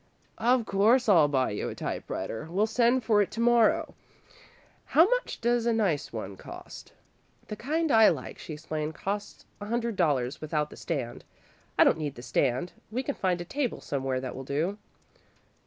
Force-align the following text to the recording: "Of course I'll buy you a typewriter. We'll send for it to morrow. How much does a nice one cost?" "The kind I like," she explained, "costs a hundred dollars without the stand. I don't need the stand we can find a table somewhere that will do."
"Of 0.39 0.65
course 0.65 1.07
I'll 1.07 1.27
buy 1.27 1.51
you 1.51 1.69
a 1.69 1.75
typewriter. 1.75 2.47
We'll 2.49 2.65
send 2.65 3.03
for 3.03 3.21
it 3.21 3.29
to 3.33 3.39
morrow. 3.39 3.93
How 4.85 5.07
much 5.07 5.39
does 5.39 5.67
a 5.67 5.73
nice 5.73 6.11
one 6.11 6.37
cost?" 6.37 6.91
"The 7.49 7.55
kind 7.55 7.91
I 7.91 8.09
like," 8.09 8.39
she 8.39 8.53
explained, 8.53 8.95
"costs 8.95 9.45
a 9.61 9.67
hundred 9.67 9.95
dollars 9.97 10.41
without 10.41 10.71
the 10.71 10.75
stand. 10.75 11.23
I 11.77 11.83
don't 11.83 11.99
need 11.99 12.15
the 12.15 12.23
stand 12.23 12.71
we 12.89 13.03
can 13.03 13.13
find 13.13 13.41
a 13.41 13.45
table 13.45 13.79
somewhere 13.79 14.19
that 14.19 14.35
will 14.35 14.43
do." 14.43 14.79